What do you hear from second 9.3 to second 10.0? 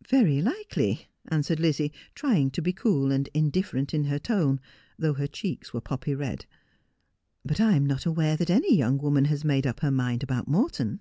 made up her